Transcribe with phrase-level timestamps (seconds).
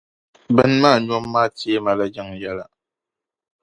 [0.55, 2.65] Bini maa nyom maa, teema la yiŋ yela.